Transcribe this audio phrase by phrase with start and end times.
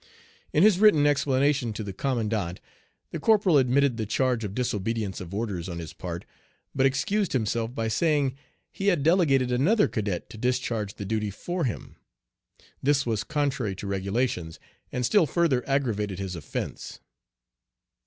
[0.51, 2.59] In his written explanation to the commandant
[3.11, 6.25] the corporal admitted the charge of disobedience of orders on his part,
[6.73, 8.35] but excused himself by saying
[8.71, 11.97] he had delegated another cadet to discharge the duty for him.
[12.81, 14.59] This was contrary to regulations,
[14.91, 16.99] and still further aggravated his offence.